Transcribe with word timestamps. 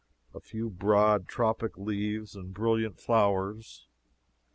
a 0.33 0.39
few 0.39 0.67
broad 0.67 1.27
tropic 1.27 1.77
leaves 1.77 2.35
and 2.35 2.55
brilliant 2.55 2.99
flowers. 2.99 3.85